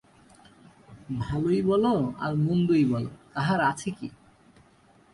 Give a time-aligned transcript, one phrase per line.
[1.19, 1.85] ভালোই বল
[2.19, 3.05] আর মন্দই বল,
[3.33, 4.07] তাহার আছে কী।